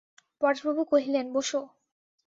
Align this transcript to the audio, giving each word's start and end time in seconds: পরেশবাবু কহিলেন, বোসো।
পরেশবাবু 0.41 0.81
কহিলেন, 0.91 1.25
বোসো। 1.33 1.61